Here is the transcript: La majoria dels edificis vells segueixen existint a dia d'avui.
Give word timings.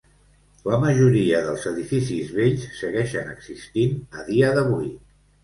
La 0.69 0.77
majoria 0.83 1.41
dels 1.47 1.65
edificis 1.71 2.33
vells 2.39 2.65
segueixen 2.79 3.31
existint 3.35 3.95
a 4.23 4.27
dia 4.33 4.53
d'avui. 4.59 4.91